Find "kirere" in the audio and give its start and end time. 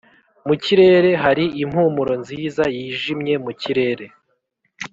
0.63-1.11, 3.61-4.05